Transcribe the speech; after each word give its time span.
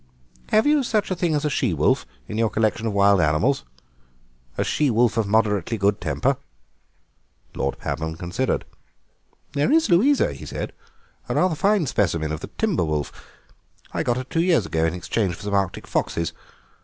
"Have 0.49 0.65
you 0.65 0.81
such 0.81 1.11
a 1.11 1.15
thing 1.15 1.35
as 1.35 1.45
a 1.45 1.49
she 1.51 1.75
wolf 1.75 2.07
in 2.27 2.35
your 2.39 2.49
collection 2.49 2.87
of 2.87 2.93
wild 2.93 3.21
animals? 3.21 3.65
A 4.57 4.63
she 4.63 4.89
wolf 4.89 5.15
of 5.15 5.27
moderately 5.27 5.77
good 5.77 6.01
temper?" 6.01 6.37
Lord 7.53 7.77
Pabham 7.77 8.15
considered. 8.17 8.65
"There 9.53 9.71
is 9.71 9.91
Louisa," 9.91 10.33
he 10.33 10.47
said, 10.47 10.73
"a 11.29 11.35
rather 11.35 11.53
fine 11.53 11.85
specimen 11.85 12.31
of 12.31 12.39
the 12.39 12.47
timber 12.57 12.83
wolf. 12.83 13.11
I 13.93 14.01
got 14.01 14.17
her 14.17 14.23
two 14.23 14.41
years 14.41 14.65
ago 14.65 14.85
in 14.85 14.95
exchange 14.95 15.35
for 15.35 15.43
some 15.43 15.53
Arctic 15.53 15.85
foxes. 15.85 16.33